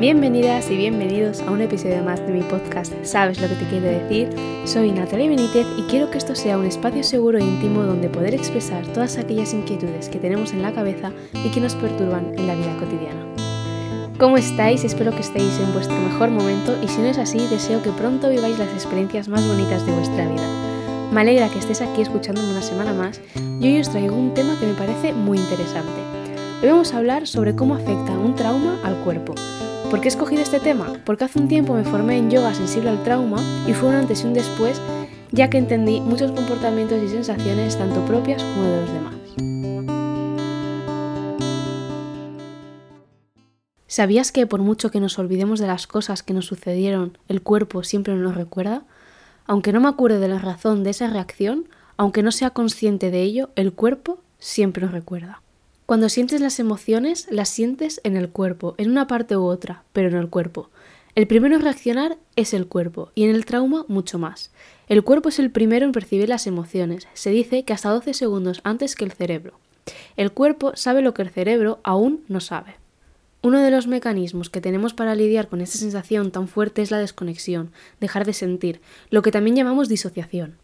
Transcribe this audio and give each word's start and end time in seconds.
Bienvenidas 0.00 0.70
y 0.70 0.76
bienvenidos 0.76 1.40
a 1.40 1.50
un 1.50 1.60
episodio 1.60 2.04
más 2.04 2.24
de 2.24 2.32
mi 2.32 2.42
podcast 2.42 2.94
¿Sabes 3.02 3.40
lo 3.40 3.48
que 3.48 3.56
te 3.56 3.64
quiero 3.64 3.86
decir? 3.86 4.28
Soy 4.64 4.92
Natalia 4.92 5.28
Benítez 5.28 5.66
y 5.76 5.82
quiero 5.90 6.08
que 6.08 6.18
esto 6.18 6.36
sea 6.36 6.56
un 6.56 6.66
espacio 6.66 7.02
seguro 7.02 7.38
e 7.38 7.42
íntimo 7.42 7.82
donde 7.82 8.08
poder 8.08 8.32
expresar 8.32 8.86
todas 8.92 9.18
aquellas 9.18 9.52
inquietudes 9.54 10.08
que 10.08 10.20
tenemos 10.20 10.52
en 10.52 10.62
la 10.62 10.72
cabeza 10.72 11.10
y 11.32 11.50
que 11.50 11.60
nos 11.60 11.74
perturban 11.74 12.32
en 12.38 12.46
la 12.46 12.54
vida 12.54 12.76
cotidiana. 12.76 13.26
¿Cómo 14.20 14.36
estáis? 14.36 14.84
Espero 14.84 15.10
que 15.10 15.22
estéis 15.22 15.58
en 15.58 15.72
vuestro 15.72 15.98
mejor 15.98 16.30
momento 16.30 16.76
y 16.80 16.86
si 16.86 17.00
no 17.00 17.08
es 17.08 17.18
así, 17.18 17.38
deseo 17.50 17.82
que 17.82 17.90
pronto 17.90 18.30
viváis 18.30 18.56
las 18.56 18.72
experiencias 18.72 19.26
más 19.26 19.48
bonitas 19.48 19.84
de 19.84 19.90
vuestra 19.90 20.28
vida. 20.28 20.46
Me 21.10 21.22
alegra 21.22 21.48
que 21.48 21.58
estés 21.58 21.80
aquí 21.80 22.02
escuchándome 22.02 22.52
una 22.52 22.62
semana 22.62 22.92
más 22.92 23.20
y 23.34 23.66
hoy 23.66 23.80
os 23.80 23.90
traigo 23.90 24.14
un 24.14 24.32
tema 24.32 24.56
que 24.60 24.66
me 24.66 24.74
parece 24.74 25.12
muy 25.12 25.38
interesante. 25.38 26.00
Hoy 26.62 26.68
vamos 26.68 26.94
a 26.94 26.98
hablar 26.98 27.26
sobre 27.26 27.56
cómo 27.56 27.74
afecta 27.74 28.12
un 28.12 28.36
trauma 28.36 28.78
al 28.84 28.94
cuerpo 28.98 29.34
¿Por 29.90 30.02
qué 30.02 30.08
he 30.08 30.10
escogido 30.10 30.42
este 30.42 30.60
tema? 30.60 30.92
Porque 31.06 31.24
hace 31.24 31.38
un 31.38 31.48
tiempo 31.48 31.72
me 31.72 31.82
formé 31.82 32.18
en 32.18 32.30
yoga 32.30 32.52
sensible 32.52 32.90
al 32.90 33.02
trauma 33.04 33.38
y 33.66 33.72
fue 33.72 33.88
un 33.88 33.94
antes 33.94 34.22
y 34.22 34.26
un 34.26 34.34
después, 34.34 34.82
ya 35.32 35.48
que 35.48 35.56
entendí 35.56 36.02
muchos 36.02 36.30
comportamientos 36.32 37.02
y 37.02 37.08
sensaciones 37.08 37.78
tanto 37.78 38.04
propias 38.04 38.42
como 38.42 38.64
de 38.64 38.80
los 38.82 38.92
demás. 38.92 39.14
¿Sabías 43.86 44.30
que 44.30 44.46
por 44.46 44.60
mucho 44.60 44.90
que 44.90 45.00
nos 45.00 45.18
olvidemos 45.18 45.58
de 45.58 45.68
las 45.68 45.86
cosas 45.86 46.22
que 46.22 46.34
nos 46.34 46.44
sucedieron, 46.44 47.16
el 47.26 47.40
cuerpo 47.40 47.82
siempre 47.82 48.14
nos 48.14 48.34
recuerda? 48.34 48.84
Aunque 49.46 49.72
no 49.72 49.80
me 49.80 49.88
acuerde 49.88 50.18
de 50.18 50.28
la 50.28 50.38
razón 50.38 50.84
de 50.84 50.90
esa 50.90 51.08
reacción, 51.08 51.66
aunque 51.96 52.22
no 52.22 52.30
sea 52.30 52.50
consciente 52.50 53.10
de 53.10 53.22
ello, 53.22 53.48
el 53.56 53.72
cuerpo 53.72 54.20
siempre 54.38 54.82
nos 54.82 54.92
recuerda. 54.92 55.40
Cuando 55.88 56.10
sientes 56.10 56.42
las 56.42 56.60
emociones, 56.60 57.26
las 57.30 57.48
sientes 57.48 58.02
en 58.04 58.18
el 58.18 58.28
cuerpo, 58.28 58.74
en 58.76 58.90
una 58.90 59.06
parte 59.06 59.38
u 59.38 59.44
otra, 59.44 59.84
pero 59.94 60.08
en 60.08 60.16
el 60.16 60.28
cuerpo. 60.28 60.68
El 61.14 61.26
primero 61.26 61.56
en 61.56 61.62
reaccionar 61.62 62.18
es 62.36 62.52
el 62.52 62.66
cuerpo, 62.66 63.10
y 63.14 63.24
en 63.24 63.30
el 63.30 63.46
trauma 63.46 63.86
mucho 63.88 64.18
más. 64.18 64.52
El 64.88 65.02
cuerpo 65.02 65.30
es 65.30 65.38
el 65.38 65.50
primero 65.50 65.86
en 65.86 65.92
percibir 65.92 66.28
las 66.28 66.46
emociones, 66.46 67.08
se 67.14 67.30
dice 67.30 67.64
que 67.64 67.72
hasta 67.72 67.88
12 67.88 68.12
segundos 68.12 68.60
antes 68.64 68.96
que 68.96 69.06
el 69.06 69.12
cerebro. 69.12 69.58
El 70.18 70.30
cuerpo 70.30 70.72
sabe 70.76 71.00
lo 71.00 71.14
que 71.14 71.22
el 71.22 71.30
cerebro 71.30 71.80
aún 71.84 72.22
no 72.28 72.40
sabe. 72.40 72.74
Uno 73.40 73.58
de 73.58 73.70
los 73.70 73.86
mecanismos 73.86 74.50
que 74.50 74.60
tenemos 74.60 74.92
para 74.92 75.14
lidiar 75.14 75.48
con 75.48 75.62
esta 75.62 75.78
sensación 75.78 76.32
tan 76.32 76.48
fuerte 76.48 76.82
es 76.82 76.90
la 76.90 76.98
desconexión, 76.98 77.72
dejar 77.98 78.26
de 78.26 78.34
sentir, 78.34 78.82
lo 79.08 79.22
que 79.22 79.32
también 79.32 79.56
llamamos 79.56 79.88
disociación. 79.88 80.58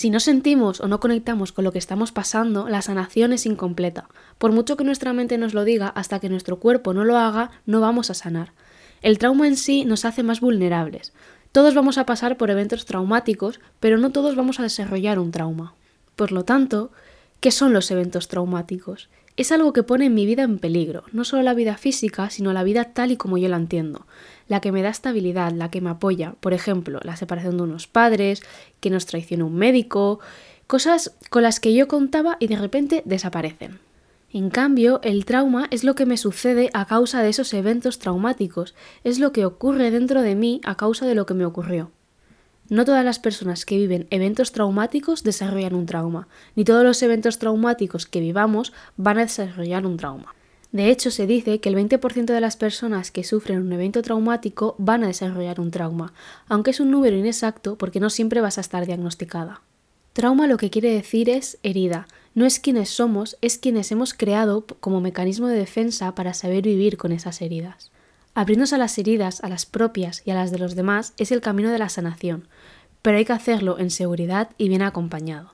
Si 0.00 0.08
no 0.08 0.18
sentimos 0.18 0.80
o 0.80 0.88
no 0.88 0.98
conectamos 0.98 1.52
con 1.52 1.62
lo 1.62 1.72
que 1.72 1.78
estamos 1.78 2.10
pasando, 2.10 2.70
la 2.70 2.80
sanación 2.80 3.34
es 3.34 3.44
incompleta. 3.44 4.08
Por 4.38 4.50
mucho 4.50 4.78
que 4.78 4.82
nuestra 4.82 5.12
mente 5.12 5.36
nos 5.36 5.52
lo 5.52 5.62
diga, 5.62 5.88
hasta 5.88 6.20
que 6.20 6.30
nuestro 6.30 6.58
cuerpo 6.58 6.94
no 6.94 7.04
lo 7.04 7.18
haga, 7.18 7.50
no 7.66 7.82
vamos 7.82 8.08
a 8.08 8.14
sanar. 8.14 8.54
El 9.02 9.18
trauma 9.18 9.46
en 9.46 9.58
sí 9.58 9.84
nos 9.84 10.06
hace 10.06 10.22
más 10.22 10.40
vulnerables. 10.40 11.12
Todos 11.52 11.74
vamos 11.74 11.98
a 11.98 12.06
pasar 12.06 12.38
por 12.38 12.48
eventos 12.48 12.86
traumáticos, 12.86 13.60
pero 13.78 13.98
no 13.98 14.10
todos 14.10 14.36
vamos 14.36 14.58
a 14.58 14.62
desarrollar 14.62 15.18
un 15.18 15.32
trauma. 15.32 15.74
Por 16.16 16.32
lo 16.32 16.46
tanto, 16.46 16.92
¿qué 17.40 17.50
son 17.50 17.72
los 17.72 17.90
eventos 17.90 18.28
traumáticos? 18.28 19.08
Es 19.36 19.52
algo 19.52 19.72
que 19.72 19.82
pone 19.82 20.10
mi 20.10 20.26
vida 20.26 20.42
en 20.42 20.58
peligro, 20.58 21.04
no 21.12 21.24
solo 21.24 21.42
la 21.42 21.54
vida 21.54 21.76
física, 21.76 22.30
sino 22.30 22.52
la 22.52 22.62
vida 22.62 22.92
tal 22.92 23.10
y 23.10 23.16
como 23.16 23.38
yo 23.38 23.48
la 23.48 23.56
entiendo 23.56 24.06
la 24.50 24.60
que 24.60 24.72
me 24.72 24.82
da 24.82 24.88
estabilidad, 24.88 25.52
la 25.52 25.70
que 25.70 25.80
me 25.80 25.90
apoya. 25.90 26.34
Por 26.40 26.52
ejemplo, 26.52 26.98
la 27.04 27.14
separación 27.14 27.56
de 27.56 27.62
unos 27.62 27.86
padres, 27.86 28.42
que 28.80 28.90
nos 28.90 29.06
traiciona 29.06 29.44
un 29.44 29.54
médico, 29.54 30.18
cosas 30.66 31.14
con 31.30 31.44
las 31.44 31.60
que 31.60 31.72
yo 31.72 31.86
contaba 31.86 32.36
y 32.40 32.48
de 32.48 32.56
repente 32.56 33.02
desaparecen. 33.04 33.78
En 34.32 34.50
cambio, 34.50 35.00
el 35.04 35.24
trauma 35.24 35.68
es 35.70 35.84
lo 35.84 35.94
que 35.94 36.04
me 36.04 36.16
sucede 36.16 36.68
a 36.72 36.84
causa 36.84 37.22
de 37.22 37.28
esos 37.28 37.54
eventos 37.54 38.00
traumáticos, 38.00 38.74
es 39.04 39.20
lo 39.20 39.30
que 39.32 39.46
ocurre 39.46 39.92
dentro 39.92 40.20
de 40.22 40.34
mí 40.34 40.60
a 40.64 40.76
causa 40.76 41.06
de 41.06 41.14
lo 41.14 41.26
que 41.26 41.34
me 41.34 41.44
ocurrió. 41.44 41.92
No 42.70 42.84
todas 42.84 43.04
las 43.04 43.18
personas 43.18 43.66
que 43.66 43.76
viven 43.76 44.06
eventos 44.10 44.52
traumáticos 44.52 45.24
desarrollan 45.24 45.74
un 45.74 45.86
trauma, 45.86 46.28
ni 46.54 46.64
todos 46.64 46.84
los 46.84 47.02
eventos 47.02 47.38
traumáticos 47.40 48.06
que 48.06 48.20
vivamos 48.20 48.72
van 48.96 49.18
a 49.18 49.22
desarrollar 49.22 49.84
un 49.84 49.96
trauma. 49.96 50.36
De 50.70 50.88
hecho, 50.88 51.10
se 51.10 51.26
dice 51.26 51.60
que 51.60 51.68
el 51.68 51.74
20% 51.74 52.26
de 52.26 52.40
las 52.40 52.56
personas 52.56 53.10
que 53.10 53.24
sufren 53.24 53.60
un 53.60 53.72
evento 53.72 54.02
traumático 54.02 54.76
van 54.78 55.02
a 55.02 55.08
desarrollar 55.08 55.58
un 55.58 55.72
trauma, 55.72 56.12
aunque 56.46 56.70
es 56.70 56.78
un 56.78 56.92
número 56.92 57.16
inexacto 57.16 57.76
porque 57.76 57.98
no 57.98 58.08
siempre 58.08 58.40
vas 58.40 58.56
a 58.56 58.60
estar 58.60 58.86
diagnosticada. 58.86 59.62
Trauma 60.12 60.46
lo 60.46 60.56
que 60.56 60.70
quiere 60.70 60.92
decir 60.92 61.28
es 61.28 61.58
herida, 61.64 62.06
no 62.36 62.46
es 62.46 62.60
quienes 62.60 62.90
somos, 62.90 63.36
es 63.40 63.58
quienes 63.58 63.90
hemos 63.90 64.14
creado 64.14 64.64
como 64.78 65.00
mecanismo 65.00 65.48
de 65.48 65.58
defensa 65.58 66.14
para 66.14 66.34
saber 66.34 66.62
vivir 66.62 66.98
con 66.98 67.10
esas 67.10 67.42
heridas. 67.42 67.90
Abrirnos 68.40 68.72
a 68.72 68.78
las 68.78 68.96
heridas, 68.96 69.44
a 69.44 69.50
las 69.50 69.66
propias 69.66 70.22
y 70.24 70.30
a 70.30 70.34
las 70.34 70.50
de 70.50 70.58
los 70.58 70.74
demás 70.74 71.12
es 71.18 71.30
el 71.30 71.42
camino 71.42 71.70
de 71.70 71.76
la 71.76 71.90
sanación, 71.90 72.48
pero 73.02 73.18
hay 73.18 73.26
que 73.26 73.34
hacerlo 73.34 73.78
en 73.78 73.90
seguridad 73.90 74.48
y 74.56 74.70
bien 74.70 74.80
acompañado. 74.80 75.52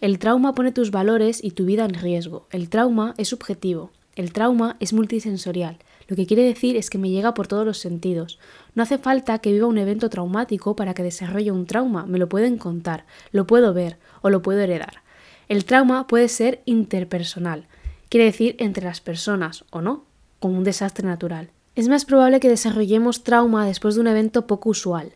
El 0.00 0.20
trauma 0.20 0.54
pone 0.54 0.70
tus 0.70 0.92
valores 0.92 1.42
y 1.42 1.50
tu 1.50 1.64
vida 1.64 1.84
en 1.84 1.94
riesgo. 1.94 2.46
El 2.52 2.68
trauma 2.68 3.14
es 3.16 3.26
subjetivo. 3.26 3.90
El 4.14 4.32
trauma 4.32 4.76
es 4.78 4.92
multisensorial, 4.92 5.78
lo 6.06 6.14
que 6.14 6.26
quiere 6.26 6.44
decir 6.44 6.76
es 6.76 6.90
que 6.90 6.98
me 6.98 7.10
llega 7.10 7.34
por 7.34 7.48
todos 7.48 7.66
los 7.66 7.78
sentidos. 7.78 8.38
No 8.76 8.84
hace 8.84 8.98
falta 8.98 9.40
que 9.40 9.50
viva 9.50 9.66
un 9.66 9.78
evento 9.78 10.08
traumático 10.08 10.76
para 10.76 10.94
que 10.94 11.02
desarrolle 11.02 11.50
un 11.50 11.66
trauma, 11.66 12.06
me 12.06 12.18
lo 12.18 12.28
pueden 12.28 12.56
contar, 12.56 13.04
lo 13.32 13.48
puedo 13.48 13.74
ver 13.74 13.98
o 14.22 14.30
lo 14.30 14.42
puedo 14.42 14.60
heredar. 14.60 15.02
El 15.48 15.64
trauma 15.64 16.06
puede 16.06 16.28
ser 16.28 16.62
interpersonal, 16.66 17.66
quiere 18.08 18.26
decir 18.26 18.54
entre 18.60 18.84
las 18.84 19.00
personas 19.00 19.64
o 19.70 19.80
no, 19.80 20.04
como 20.38 20.56
un 20.56 20.62
desastre 20.62 21.04
natural. 21.04 21.50
Es 21.78 21.86
más 21.86 22.04
probable 22.04 22.40
que 22.40 22.48
desarrollemos 22.48 23.22
trauma 23.22 23.64
después 23.64 23.94
de 23.94 24.00
un 24.00 24.08
evento 24.08 24.48
poco 24.48 24.70
usual, 24.70 25.12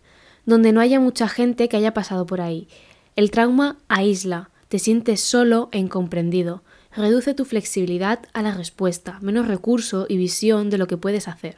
donde 0.46 0.70
no 0.70 0.80
haya 0.80 1.00
mucha 1.00 1.26
gente 1.26 1.68
que 1.68 1.76
haya 1.76 1.92
pasado 1.92 2.24
por 2.24 2.40
ahí. 2.40 2.68
El 3.16 3.32
trauma 3.32 3.78
aísla, 3.88 4.48
te 4.68 4.78
sientes 4.78 5.20
solo 5.20 5.70
e 5.72 5.80
incomprendido 5.80 6.62
reduce 6.94 7.34
tu 7.34 7.44
flexibilidad 7.46 8.20
a 8.32 8.42
la 8.42 8.54
respuesta, 8.54 9.18
menos 9.22 9.48
recurso 9.48 10.06
y 10.08 10.16
visión 10.16 10.70
de 10.70 10.78
lo 10.78 10.86
que 10.86 10.96
puedes 10.96 11.26
hacer, 11.26 11.56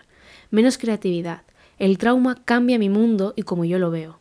menos 0.50 0.78
creatividad. 0.78 1.42
El 1.78 1.98
trauma 1.98 2.42
cambia 2.47 2.78
mi 2.78 2.88
mundo 2.88 3.34
y 3.36 3.42
como 3.42 3.66
yo 3.66 3.78
lo 3.78 3.91
veo. 3.91 4.21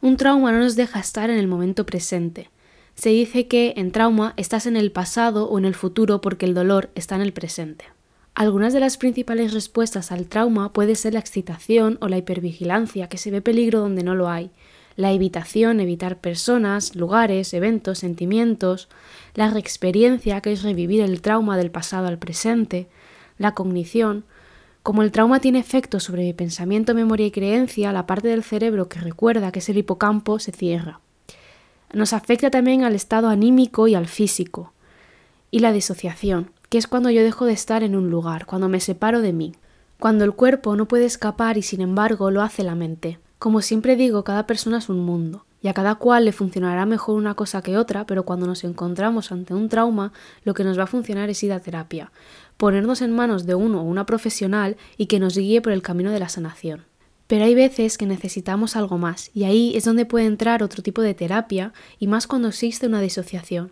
Un 0.00 0.16
trauma 0.16 0.52
no 0.52 0.60
nos 0.60 0.74
deja 0.74 1.00
estar 1.00 1.28
en 1.28 1.36
el 1.36 1.48
momento 1.48 1.84
presente. 1.84 2.48
Se 2.94 3.10
dice 3.10 3.46
que 3.46 3.74
en 3.76 3.92
trauma 3.92 4.32
estás 4.38 4.64
en 4.64 4.78
el 4.78 4.90
pasado 4.90 5.50
o 5.50 5.58
en 5.58 5.66
el 5.66 5.74
futuro 5.74 6.22
porque 6.22 6.46
el 6.46 6.54
dolor 6.54 6.88
está 6.94 7.14
en 7.14 7.20
el 7.20 7.34
presente. 7.34 7.93
Algunas 8.34 8.72
de 8.72 8.80
las 8.80 8.96
principales 8.96 9.52
respuestas 9.52 10.10
al 10.10 10.26
trauma 10.26 10.72
puede 10.72 10.96
ser 10.96 11.14
la 11.14 11.20
excitación 11.20 11.98
o 12.00 12.08
la 12.08 12.16
hipervigilancia, 12.16 13.08
que 13.08 13.16
se 13.16 13.30
ve 13.30 13.40
peligro 13.40 13.78
donde 13.78 14.02
no 14.02 14.16
lo 14.16 14.28
hay, 14.28 14.50
la 14.96 15.12
evitación, 15.12 15.78
evitar 15.78 16.18
personas, 16.18 16.96
lugares, 16.96 17.54
eventos, 17.54 18.00
sentimientos, 18.00 18.88
la 19.34 19.50
reexperiencia, 19.50 20.40
que 20.40 20.52
es 20.52 20.64
revivir 20.64 21.00
el 21.00 21.20
trauma 21.20 21.56
del 21.56 21.70
pasado 21.70 22.08
al 22.08 22.18
presente, 22.18 22.88
la 23.38 23.54
cognición. 23.54 24.24
Como 24.82 25.02
el 25.02 25.12
trauma 25.12 25.38
tiene 25.40 25.60
efectos 25.60 26.02
sobre 26.02 26.24
mi 26.24 26.32
pensamiento, 26.32 26.92
memoria 26.92 27.26
y 27.26 27.30
creencia, 27.30 27.92
la 27.92 28.06
parte 28.06 28.28
del 28.28 28.42
cerebro 28.42 28.88
que 28.88 29.00
recuerda, 29.00 29.52
que 29.52 29.60
es 29.60 29.68
el 29.68 29.78
hipocampo, 29.78 30.40
se 30.40 30.50
cierra. 30.50 31.00
Nos 31.92 32.12
afecta 32.12 32.50
también 32.50 32.82
al 32.82 32.96
estado 32.96 33.28
anímico 33.28 33.86
y 33.86 33.94
al 33.94 34.08
físico. 34.08 34.72
Y 35.52 35.60
la 35.60 35.72
disociación, 35.72 36.50
que 36.74 36.78
es 36.78 36.88
cuando 36.88 37.08
yo 37.08 37.22
dejo 37.22 37.44
de 37.44 37.52
estar 37.52 37.84
en 37.84 37.94
un 37.94 38.10
lugar, 38.10 38.46
cuando 38.46 38.68
me 38.68 38.80
separo 38.80 39.20
de 39.20 39.32
mí, 39.32 39.54
cuando 40.00 40.24
el 40.24 40.32
cuerpo 40.32 40.74
no 40.74 40.88
puede 40.88 41.04
escapar 41.04 41.56
y 41.56 41.62
sin 41.62 41.80
embargo 41.80 42.32
lo 42.32 42.42
hace 42.42 42.64
la 42.64 42.74
mente. 42.74 43.20
Como 43.38 43.62
siempre 43.62 43.94
digo, 43.94 44.24
cada 44.24 44.48
persona 44.48 44.78
es 44.78 44.88
un 44.88 44.98
mundo, 44.98 45.46
y 45.62 45.68
a 45.68 45.72
cada 45.72 45.94
cual 45.94 46.24
le 46.24 46.32
funcionará 46.32 46.84
mejor 46.84 47.14
una 47.14 47.34
cosa 47.34 47.62
que 47.62 47.78
otra, 47.78 48.06
pero 48.06 48.24
cuando 48.24 48.48
nos 48.48 48.64
encontramos 48.64 49.30
ante 49.30 49.54
un 49.54 49.68
trauma, 49.68 50.12
lo 50.42 50.52
que 50.52 50.64
nos 50.64 50.76
va 50.76 50.82
a 50.82 50.88
funcionar 50.88 51.30
es 51.30 51.44
ir 51.44 51.52
a 51.52 51.60
terapia, 51.60 52.10
ponernos 52.56 53.02
en 53.02 53.12
manos 53.12 53.46
de 53.46 53.54
uno 53.54 53.82
o 53.82 53.84
una 53.84 54.04
profesional 54.04 54.76
y 54.96 55.06
que 55.06 55.20
nos 55.20 55.38
guíe 55.38 55.62
por 55.62 55.72
el 55.72 55.80
camino 55.80 56.10
de 56.10 56.18
la 56.18 56.28
sanación. 56.28 56.86
Pero 57.28 57.44
hay 57.44 57.54
veces 57.54 57.96
que 57.98 58.06
necesitamos 58.06 58.74
algo 58.74 58.98
más, 58.98 59.30
y 59.32 59.44
ahí 59.44 59.76
es 59.76 59.84
donde 59.84 60.06
puede 60.06 60.26
entrar 60.26 60.64
otro 60.64 60.82
tipo 60.82 61.02
de 61.02 61.14
terapia, 61.14 61.72
y 62.00 62.08
más 62.08 62.26
cuando 62.26 62.48
existe 62.48 62.88
una 62.88 63.00
disociación. 63.00 63.70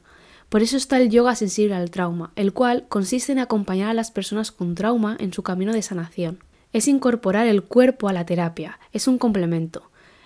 Por 0.53 0.63
eso 0.63 0.77
está 0.77 0.99
el 0.99 1.09
yoga 1.09 1.35
sensible 1.35 1.75
al 1.75 1.91
trauma, 1.91 2.31
el 2.37 2.53
cual 2.53 2.85
consiste 2.91 3.33
en 3.33 3.39
acompañar 3.39 3.89
a 3.89 3.95
las 3.95 4.11
personas 4.11 4.53
con 4.53 4.75
trauma 4.75 5.17
en 5.19 5.33
su 5.33 5.43
camino 5.43 5.73
de 5.73 5.81
sanación 5.81 6.41
es 6.75 6.89
incorporar 6.89 7.47
el 7.47 7.63
cuerpo 7.63 8.07
a 8.07 8.13
la 8.13 8.27
terapia, 8.27 8.79
es 8.93 9.09
un 9.09 9.17
complemento. 9.17 9.85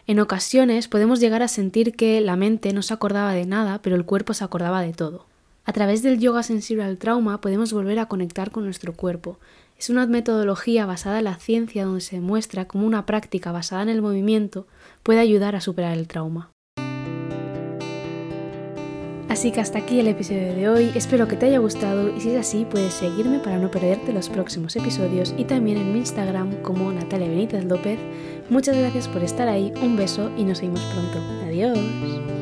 En 0.08 0.18
ocasiones 0.18 0.88
podemos 0.88 1.20
llegar 1.20 1.44
a 1.44 1.48
sentir 1.48 1.94
que 1.94 2.20
la 2.20 2.34
mente 2.34 2.72
no 2.72 2.82
se 2.82 2.92
acordaba 2.92 3.34
de 3.34 3.46
nada, 3.46 3.80
pero 3.82 3.94
el 3.94 4.04
cuerpo 4.04 4.34
se 4.34 4.42
acordaba 4.42 4.82
de 4.82 4.92
todo. 4.92 5.26
A 5.64 5.72
través 5.72 6.02
del 6.02 6.18
yoga 6.18 6.42
sensible 6.42 6.82
al 6.82 6.98
trauma 6.98 7.40
podemos 7.40 7.72
volver 7.72 8.00
a 8.00 8.06
conectar 8.06 8.50
con 8.50 8.64
nuestro 8.64 8.94
cuerpo. 8.94 9.38
Es 9.78 9.90
una 9.90 10.08
metodología 10.08 10.86
basada 10.86 11.18
en 11.18 11.26
la 11.26 11.36
ciencia 11.36 11.84
donde 11.84 12.00
se 12.00 12.16
demuestra 12.16 12.66
cómo 12.66 12.84
una 12.84 13.06
práctica 13.06 13.52
basada 13.52 13.82
en 13.82 13.90
el 13.90 14.02
movimiento 14.02 14.66
puede 15.04 15.20
ayudar 15.20 15.54
a 15.54 15.60
superar 15.60 15.96
el 15.96 16.08
trauma. 16.08 16.50
Así 19.36 19.52
que 19.52 19.60
hasta 19.60 19.80
aquí 19.80 20.00
el 20.00 20.08
episodio 20.08 20.54
de 20.54 20.66
hoy, 20.66 20.92
espero 20.94 21.28
que 21.28 21.36
te 21.36 21.44
haya 21.44 21.58
gustado 21.58 22.08
y 22.08 22.22
si 22.22 22.30
es 22.30 22.40
así 22.40 22.64
puedes 22.64 22.94
seguirme 22.94 23.38
para 23.38 23.58
no 23.58 23.70
perderte 23.70 24.14
los 24.14 24.30
próximos 24.30 24.74
episodios 24.76 25.34
y 25.36 25.44
también 25.44 25.76
en 25.76 25.92
mi 25.92 25.98
Instagram 25.98 26.62
como 26.62 26.90
Natalia 26.90 27.28
Benítez 27.28 27.62
López. 27.64 27.98
Muchas 28.48 28.78
gracias 28.78 29.08
por 29.08 29.22
estar 29.22 29.46
ahí, 29.46 29.74
un 29.82 29.94
beso 29.94 30.30
y 30.38 30.44
nos 30.44 30.62
vemos 30.62 30.80
pronto. 30.80 31.18
Adiós. 31.44 32.35